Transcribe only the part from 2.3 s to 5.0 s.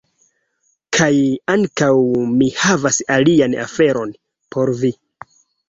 mi havas alian aferon por vi